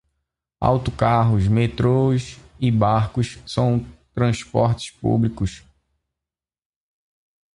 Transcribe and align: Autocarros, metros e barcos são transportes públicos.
Autocarros, 0.59 1.47
metros 1.47 2.39
e 2.59 2.71
barcos 2.71 3.37
são 3.45 3.85
transportes 4.15 4.89
públicos. 4.89 5.63